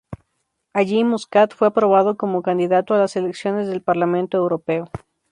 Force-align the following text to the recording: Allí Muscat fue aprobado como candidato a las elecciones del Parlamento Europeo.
Allí 0.73 1.03
Muscat 1.03 1.53
fue 1.53 1.67
aprobado 1.67 2.17
como 2.17 2.41
candidato 2.41 2.95
a 2.95 2.97
las 2.97 3.15
elecciones 3.15 3.67
del 3.67 3.83
Parlamento 3.83 4.35
Europeo. 4.37 4.89